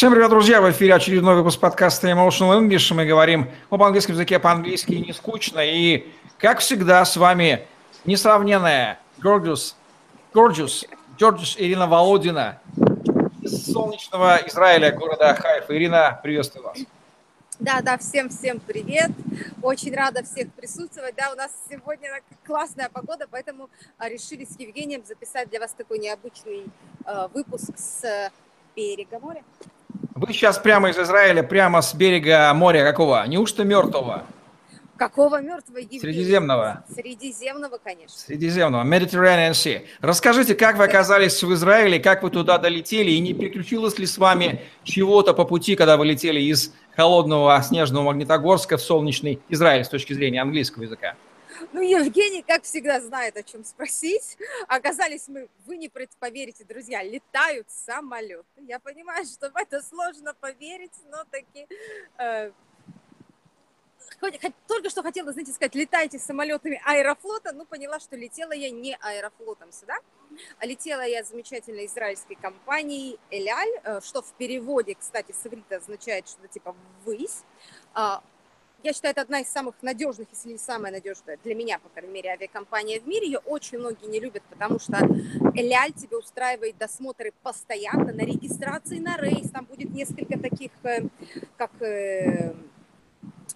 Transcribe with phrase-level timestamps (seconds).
[0.00, 0.62] Всем привет, друзья!
[0.62, 2.94] В эфире очередной выпуск подкаста Emotional English.
[2.94, 5.60] Мы говорим об английском языке по-английски не скучно.
[5.62, 7.66] И, как всегда, с вами
[8.06, 9.74] несравненная Gorgeous,
[10.32, 12.62] Gorgeous, Gorgeous Ирина Володина
[13.42, 15.70] из солнечного Израиля, города Хайф.
[15.70, 16.78] Ирина, приветствую вас.
[17.58, 19.10] Да, да, всем-всем привет.
[19.60, 21.14] Очень рада всех присутствовать.
[21.14, 22.08] Да, у нас сегодня
[22.46, 26.64] классная погода, поэтому а, решили с Евгением записать для вас такой необычный
[27.04, 28.30] э, выпуск с
[28.74, 29.42] берега моря.
[30.14, 33.26] Вы сейчас прямо из Израиля, прямо с берега моря какого?
[33.26, 34.24] Неужто мертвого?
[35.00, 35.78] Какого мертвого?
[35.78, 35.98] Евгений?
[35.98, 36.84] Средиземного.
[36.94, 38.18] Средиземного, конечно.
[38.18, 39.86] Средиземного, Mediterranean Sea.
[40.02, 44.18] Расскажите, как вы оказались в Израиле, как вы туда долетели, и не приключилось ли с
[44.18, 49.88] вами чего-то по пути, когда вы летели из холодного снежного Магнитогорска в солнечный Израиль с
[49.88, 51.14] точки зрения английского языка?
[51.72, 54.36] Ну, Евгений, как всегда, знает, о чем спросить.
[54.66, 58.44] Оказались мы, вы не поверите, друзья, летают самолеты.
[58.66, 61.66] Я понимаю, что в это сложно поверить, но таки...
[62.18, 62.50] Э,
[64.66, 69.70] только что хотела, знаете, сказать, летайте самолетами аэрофлота, но поняла, что летела я не аэрофлотом
[69.72, 69.96] сюда,
[70.58, 76.28] а летела я замечательной израильской компанией «Эляль», э, что в переводе, кстати, с иврита означает
[76.28, 76.74] что-то типа
[77.04, 77.44] «ввысь».
[78.82, 82.12] Я считаю, это одна из самых надежных, если не самая надежная, для меня, по крайней
[82.12, 83.26] мере, авиакомпания в мире.
[83.26, 84.96] Ее очень многие не любят, потому что
[85.54, 89.50] Эляль тебе устраивает досмотры постоянно на регистрации на рейс.
[89.50, 91.02] Там будет несколько таких, э,
[91.58, 92.54] как э,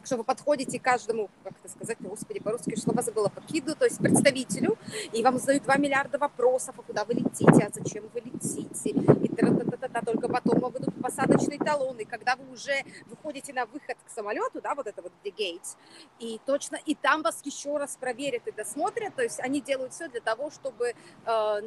[0.05, 4.77] что вы подходите каждому, как это сказать, господи, по-русски слова забыла, покиду, то есть представителю,
[5.12, 9.28] и вам задают 2 миллиарда вопросов, а куда вы летите, а зачем вы летите, и
[9.28, 13.52] та -та -та -та, только потом вам выдают посадочный талон, и когда вы уже выходите
[13.52, 15.77] на выход к самолету, да, вот это вот где гейт,
[16.19, 20.08] и точно, и там вас еще раз проверят и досмотрят, то есть они делают все
[20.08, 20.94] для того, чтобы э,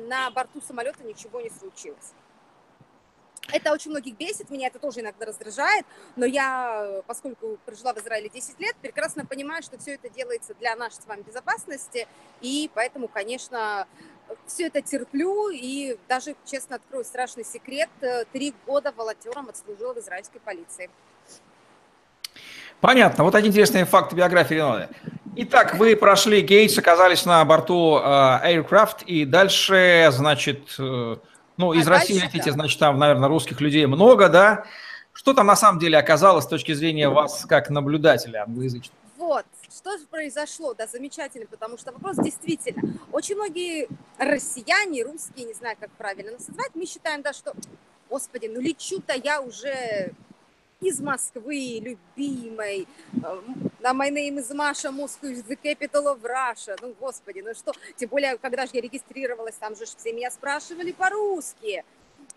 [0.07, 2.13] на борту самолета ничего не случилось.
[3.51, 8.29] Это очень многих бесит, меня это тоже иногда раздражает, но я, поскольку прожила в Израиле
[8.29, 12.07] 10 лет, прекрасно понимаю, что все это делается для нашей с вами безопасности,
[12.41, 13.87] и поэтому, конечно,
[14.45, 17.89] все это терплю, и даже, честно открою страшный секрет,
[18.33, 20.89] три года волонтером отслужила в израильской полиции.
[22.81, 23.23] Понятно.
[23.23, 24.89] Вот один интересный факт биографии Реноды.
[25.35, 31.17] Итак, вы прошли Гейтс, оказались на борту э, Aircraft, и дальше, значит, э,
[31.57, 32.53] ну, из а России дальше, летите, да.
[32.53, 34.65] значит, там, наверное, русских людей много, да?
[35.13, 38.97] Что там на самом деле оказалось с точки зрения вас как наблюдателя англоязычного?
[39.17, 43.87] Вот, что же произошло, да, замечательно, потому что вопрос действительно, очень многие
[44.19, 47.53] россияне, русские, не знаю, как правильно называть, мы считаем, да, что,
[48.09, 50.13] господи, ну лечу-то я уже
[50.81, 52.87] из Москвы, любимой.
[53.87, 56.75] На my name is Moscow is the capital of Russia.
[56.81, 60.91] Ну, господи, ну что, тем более, когда же я регистрировалась, там же все меня спрашивали
[60.91, 61.85] по-русски.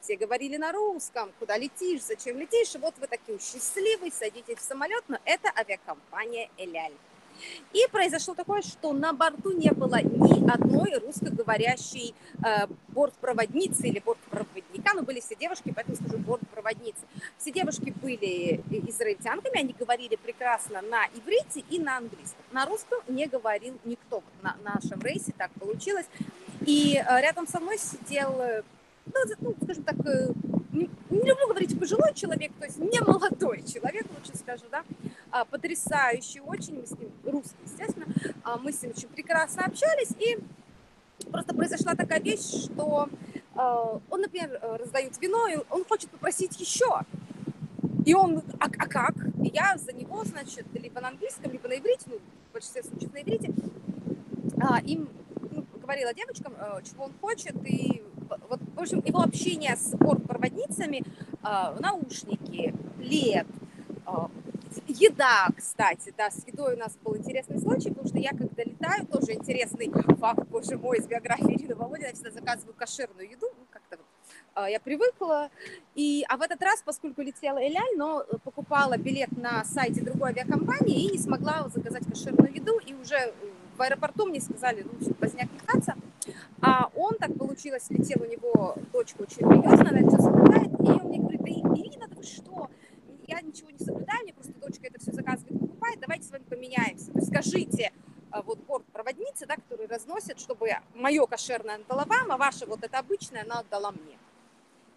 [0.01, 2.77] Все говорили на русском, куда летишь, зачем летишь.
[2.77, 6.95] И вот вы такие счастливые, садитесь в самолет, но это авиакомпания «Эляль».
[7.73, 14.70] И произошло такое, что на борту не было ни одной русскоговорящей э, бортпроводницы или бортпроводника,
[14.95, 17.01] но были все девушки, поэтому скажу бортпроводницы.
[17.39, 22.43] Все девушки были израильтянками, они говорили прекрасно на иврите и на английском.
[22.53, 24.23] На русском не говорил никто.
[24.43, 26.07] На нашем рейсе так получилось.
[26.67, 28.63] И э, рядом со мной сидел э,
[29.07, 30.33] ну, ну, скажем так, э,
[30.73, 34.85] не, не люблю говорить пожилой человек, то есть не молодой человек, лучше скажу, да,
[35.31, 38.07] а, потрясающий очень, мы с ним, русский, естественно,
[38.43, 40.39] а, мы с ним очень прекрасно общались, и
[41.31, 43.09] просто произошла такая вещь, что
[44.11, 47.01] он, например, раздает вино, и он хочет попросить еще,
[48.07, 49.15] и он, а, а как?
[49.43, 53.13] И я за него, значит, либо на английском, либо на иврите, ну, в большинстве случаев
[53.13, 53.53] на иврите,
[54.61, 55.09] а, им
[55.51, 56.55] ну, говорила девочкам,
[56.85, 58.03] чего он хочет, и
[58.49, 61.03] вот, в общем, его общение с бортпроводницами,
[61.43, 63.70] э, наушники, плед, э,
[65.01, 69.07] еда, кстати, да, с едой у нас был интересный случай, потому что я, когда летаю,
[69.07, 73.67] тоже интересный факт, боже мой, из биографии Ирины Володина, я всегда заказываю кошерную еду, ну,
[73.71, 74.07] как-то вот
[74.69, 75.51] я привыкла.
[75.95, 81.05] И, а в этот раз, поскольку летела Эляль, но покупала билет на сайте другой авиакомпании
[81.05, 83.33] и не смогла заказать кошерную еду, и уже
[83.77, 85.95] в аэропорту мне сказали, ну, поздняк летаться,
[86.61, 90.19] а он, так получилось, летел, у него дочка очень религиозная, она все
[90.85, 92.69] и он мне говорит, да Ирина, да вы что,
[93.27, 97.13] я ничего не соблюдаю, мне просто дочка это все заказывает, покупает, давайте с вами поменяемся.
[97.13, 97.93] То есть скажите,
[98.31, 102.85] а, вот борт проводницы, да, который разносит, чтобы мое кошерное отдала вам, а ваше вот
[102.85, 104.19] это обычное она отдала мне.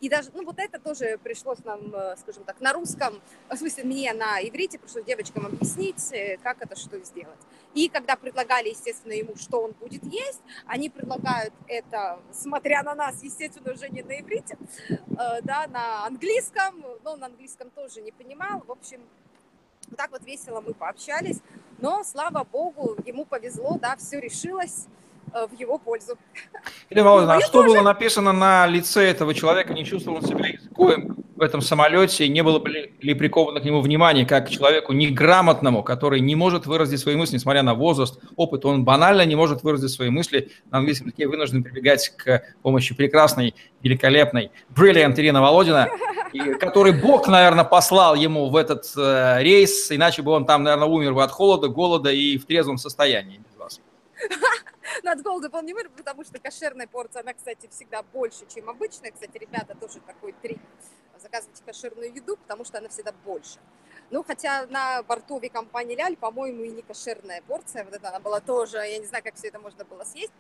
[0.03, 3.85] И даже, ну, вот это тоже пришлось нам, э, скажем так, на русском, в смысле,
[3.85, 7.39] мне на иврите, пришлось девочкам объяснить, э, как это, что сделать.
[7.73, 13.23] И когда предлагали, естественно, ему, что он будет есть, они предлагают это, смотря на нас,
[13.23, 14.57] естественно, уже не на иврите,
[14.89, 18.61] э, да, на английском, но на английском тоже не понимал.
[18.67, 18.99] В общем,
[19.89, 21.41] вот так вот весело мы пообщались,
[21.79, 24.87] но, слава богу, ему повезло, да, все решилось
[25.33, 26.17] в его пользу.
[26.89, 27.69] Елена Володина, а что тоже...
[27.69, 29.73] было написано на лице этого человека?
[29.73, 32.27] Не чувствовал он себя изгоем в этом самолете?
[32.29, 32.63] Не было
[33.01, 37.35] ли приковано к нему внимание, как к человеку неграмотному, который не может выразить свои мысли,
[37.35, 38.65] несмотря на возраст, опыт?
[38.65, 40.51] Он банально не может выразить свои мысли.
[40.71, 45.89] На английском языке вынужден прибегать к помощи прекрасной, великолепной, brilliant Ирина Володина,
[46.61, 51.13] который Бог, наверное, послал ему в этот э, рейс, иначе бы он там, наверное, умер
[51.13, 53.81] бы от холода, голода и в трезвом состоянии без вас.
[55.23, 59.11] Голода он не вырвет, потому что кошерная порция, она, кстати, всегда больше, чем обычная.
[59.11, 60.59] Кстати, ребята, тоже такой трик.
[61.21, 63.59] Заказывайте кошерную еду, потому что она всегда больше.
[64.13, 68.41] Ну, хотя на борту компании Ляль, по-моему, и не кошерная порция, вот это она была
[68.41, 70.31] тоже, я не знаю, как все это можно было съесть.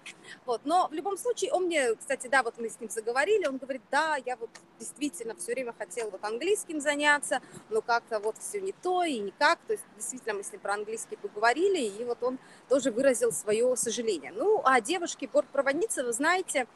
[0.45, 3.57] Вот, но в любом случае, он мне, кстати, да, вот мы с ним заговорили, он
[3.57, 7.41] говорит, да, я вот действительно все время хотел вот английским заняться,
[7.71, 10.75] но как-то вот все не то и никак, то есть действительно мы с ним про
[10.75, 12.37] английский поговорили, и вот он
[12.69, 14.31] тоже выразил свое сожаление.
[14.35, 16.67] Ну, а девушки, бортпроводницы, вы знаете,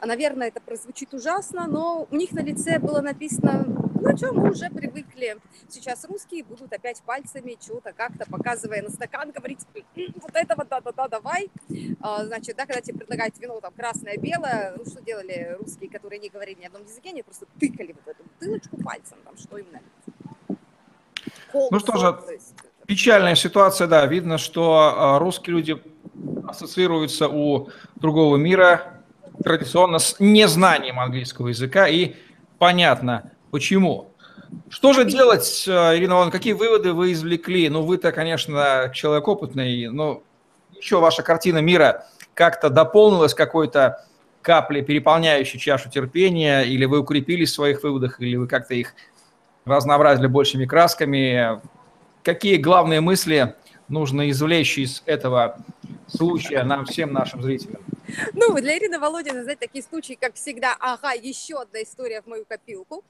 [0.00, 4.68] наверное, это прозвучит ужасно, но у них на лице было написано ну что, мы уже
[4.70, 5.36] привыкли.
[5.68, 9.60] Сейчас русские будут опять пальцами что-то как-то показывая на стакан, говорить,
[9.96, 11.50] вот этого да-да-да, давай.
[12.00, 16.18] А, значит, да, когда тебе предлагают вино там красное, белое, ну что делали русские, которые
[16.18, 19.66] не говорили ни одном языке, они просто тыкали вот эту бутылочку пальцем, там, что им
[19.70, 21.68] нравится.
[21.70, 22.18] ну что же,
[22.86, 25.82] печальная ситуация, да, видно, что а, русские люди
[26.46, 29.02] ассоциируются у другого мира
[29.44, 32.14] традиционно с незнанием английского языка, и
[32.58, 34.08] понятно, Почему?
[34.70, 37.68] Что же делать, э, Ирина Ивановна, какие выводы вы извлекли?
[37.68, 40.22] Ну, вы-то, конечно, человек опытный, но
[40.74, 44.06] еще ваша картина мира как-то дополнилась какой-то
[44.40, 48.94] каплей, переполняющей чашу терпения, или вы укрепились в своих выводах, или вы как-то их
[49.66, 51.60] разнообразили большими красками.
[52.24, 53.54] Какие главные мысли
[53.86, 55.58] нужно извлечь из этого
[56.06, 57.82] случая нам, всем нашим зрителям?
[58.32, 62.46] Ну, для Ирины Володиной, знаете, такие случаи, как всегда, ага, еще одна история в мою
[62.46, 63.04] копилку.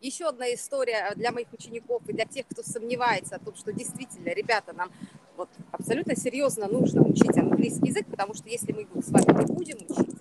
[0.00, 4.30] Еще одна история для моих учеников и для тех, кто сомневается о том, что действительно,
[4.30, 4.90] ребята, нам
[5.36, 9.54] вот абсолютно серьезно нужно учить английский язык, потому что если мы его с вами не
[9.54, 10.16] будем учить,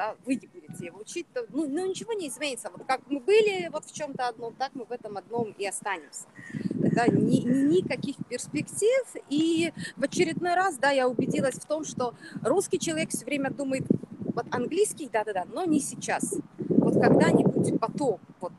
[0.00, 2.70] да, вы не будете его учить, то ну, ну, ничего не изменится.
[2.70, 6.24] Вот как мы были вот в чем-то одном, так мы в этом одном и останемся.
[6.70, 9.04] Да, ни, никаких перспектив.
[9.28, 13.84] И в очередной раз, да, я убедилась в том, что русский человек все время думает,
[14.34, 16.34] вот английский, да-да-да, но не сейчас.
[16.58, 18.52] Вот когда-нибудь потом, вот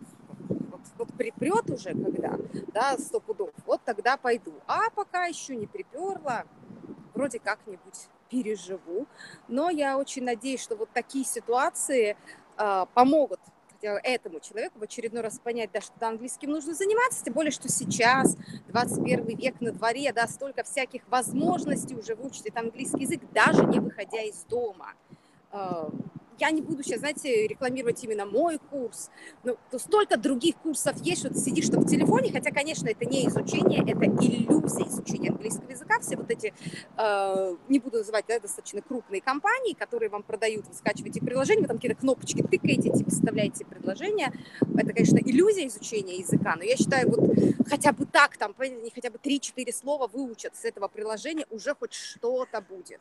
[1.01, 2.37] вот припрет уже когда,
[2.73, 4.53] да, сто пудов, вот тогда пойду.
[4.67, 6.45] А пока еще не приперла,
[7.13, 9.07] вроде как-нибудь переживу.
[9.47, 12.15] Но я очень надеюсь, что вот такие ситуации
[12.57, 13.39] э, помогут
[13.81, 18.37] этому человеку в очередной раз понять, да, что английским нужно заниматься, тем более, что сейчас,
[18.67, 24.21] 21 век на дворе, да, столько всяких возможностей уже выучить английский язык, даже не выходя
[24.21, 24.93] из дома.
[25.51, 25.89] А,
[26.41, 29.11] я не буду сейчас, знаете, рекламировать именно мой курс,
[29.43, 33.05] но то столько других курсов есть, что ты сидишь что в телефоне, хотя, конечно, это
[33.05, 36.51] не изучение, это иллюзия изучения английского языка, все вот эти,
[36.97, 41.67] э, не буду называть, да, достаточно крупные компании, которые вам продают, вы скачиваете приложение, вы
[41.67, 44.33] там какие-то кнопочки тыкаете, типа, вставляете предложение,
[44.75, 47.19] это, конечно, иллюзия изучения языка, но я считаю, вот
[47.69, 48.55] хотя бы так, там,
[48.95, 52.99] хотя бы 3-4 слова выучат с этого приложения, уже хоть что-то будет.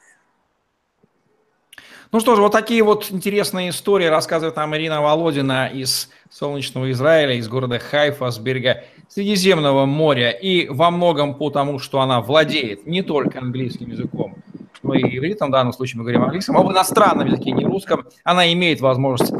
[2.13, 7.35] Ну что ж, вот такие вот интересные истории рассказывает нам Ирина Володина из солнечного Израиля,
[7.35, 10.31] из города Хайфа, с берега Средиземного моря.
[10.31, 14.37] И во многом потому, что она владеет не только английским языком,
[14.83, 18.07] но и ивритом, в данном случае мы говорим английском, а об иностранном языке, не русском,
[18.25, 19.33] она имеет возможность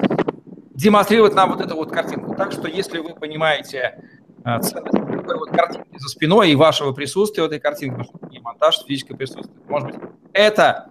[0.75, 2.35] демонстрировать нам вот эту вот картинку.
[2.35, 4.03] Так что если вы понимаете
[4.45, 8.39] а, ценность вот картинки за спиной и вашего присутствия в этой картинке, потому что не
[8.39, 10.01] монтаж, физическое присутствие, может быть,
[10.33, 10.90] это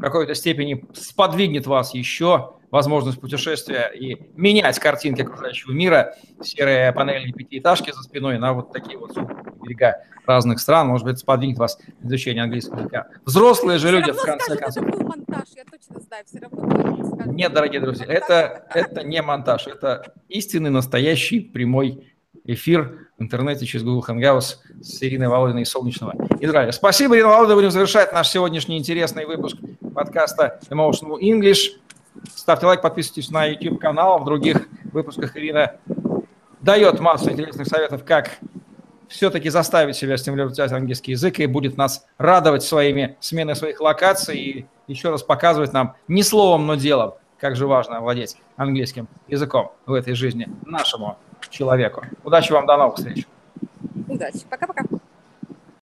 [0.00, 7.34] в какой-то степени сподвигнет вас еще возможность путешествия и менять картинки окружающего мира, серые панельные
[7.34, 9.14] пятиэтажки за спиной на вот такие вот
[9.62, 13.08] берега разных стран, может быть, сподвигнет вас изучение английского языка.
[13.26, 14.86] Взрослые же люди, в конце концов.
[14.86, 19.66] Это был монтаж, я точно знаю, все равно Нет, дорогие друзья, это, это не монтаж,
[19.66, 22.10] это истинный, настоящий, прямой
[22.44, 26.72] эфир в интернете через Google Hangouts с Ириной Володиной из Солнечного Израиля.
[26.72, 27.54] Спасибо, Ирина Володина.
[27.54, 29.56] Будем завершать наш сегодняшний интересный выпуск
[29.90, 31.78] подкаста Emotional English.
[32.34, 34.18] Ставьте лайк, подписывайтесь на YouTube-канал.
[34.20, 35.76] В других выпусках Ирина
[36.60, 38.38] дает массу интересных советов, как
[39.08, 44.66] все-таки заставить себя стимулировать английский язык и будет нас радовать своими сменой своих локаций и
[44.86, 49.92] еще раз показывать нам не словом, но делом, как же важно владеть английским языком в
[49.94, 51.18] этой жизни нашему
[51.48, 52.04] человеку.
[52.24, 53.26] Удачи вам, до новых встреч.
[54.08, 54.40] Удачи.
[54.48, 54.84] Пока-пока.